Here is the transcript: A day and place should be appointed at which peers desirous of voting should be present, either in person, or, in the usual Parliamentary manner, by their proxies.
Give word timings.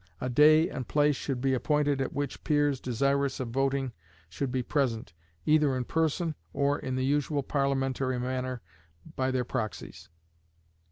A 0.19 0.31
day 0.31 0.67
and 0.67 0.87
place 0.87 1.15
should 1.15 1.41
be 1.41 1.53
appointed 1.53 2.01
at 2.01 2.11
which 2.11 2.43
peers 2.43 2.79
desirous 2.81 3.39
of 3.39 3.49
voting 3.49 3.93
should 4.29 4.51
be 4.51 4.63
present, 4.63 5.13
either 5.45 5.77
in 5.77 5.83
person, 5.85 6.33
or, 6.53 6.79
in 6.79 6.95
the 6.95 7.05
usual 7.05 7.43
Parliamentary 7.43 8.17
manner, 8.19 8.63
by 9.15 9.29
their 9.29 9.45
proxies. 9.45 10.09